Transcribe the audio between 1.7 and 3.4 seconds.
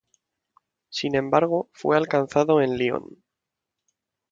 fue alcanzado en Lyon.